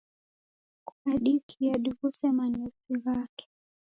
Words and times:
Kukadikia 0.87 1.73
diw'use 1.83 2.27
manosi 2.37 2.93
ghake. 3.03 3.45